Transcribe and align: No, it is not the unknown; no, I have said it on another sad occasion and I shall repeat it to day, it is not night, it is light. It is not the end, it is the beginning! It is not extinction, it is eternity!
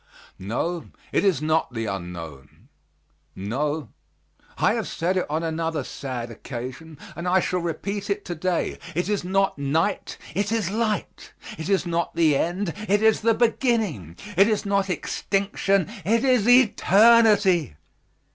No, 0.39 0.87
it 1.11 1.23
is 1.23 1.43
not 1.43 1.75
the 1.75 1.85
unknown; 1.85 2.69
no, 3.35 3.89
I 4.57 4.73
have 4.73 4.87
said 4.87 5.15
it 5.15 5.27
on 5.29 5.43
another 5.43 5.83
sad 5.83 6.31
occasion 6.31 6.97
and 7.15 7.27
I 7.27 7.39
shall 7.39 7.59
repeat 7.59 8.09
it 8.09 8.25
to 8.25 8.33
day, 8.33 8.79
it 8.95 9.07
is 9.07 9.23
not 9.23 9.59
night, 9.59 10.17
it 10.33 10.51
is 10.51 10.71
light. 10.71 11.33
It 11.55 11.69
is 11.69 11.85
not 11.85 12.15
the 12.15 12.35
end, 12.35 12.73
it 12.89 13.03
is 13.03 13.21
the 13.21 13.35
beginning! 13.35 14.15
It 14.35 14.47
is 14.47 14.65
not 14.65 14.89
extinction, 14.89 15.87
it 16.03 16.23
is 16.23 16.47
eternity! 16.47 17.75